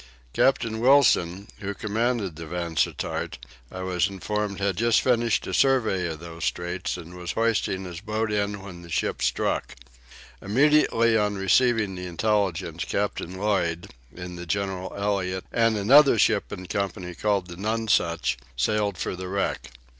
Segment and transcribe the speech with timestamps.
[0.33, 3.37] Captain Wilson, who commanded the Vansittart,
[3.71, 8.01] I was informed had just finished a survey of those Straits and was hoisting his
[8.01, 9.75] boat in when the ship struck.
[10.41, 16.65] Immediately on receiving the intelligence Captain Lloyd, in the General Elliot and another ship in
[16.65, 19.69] company called the Nonsuch, sailed for the wreck.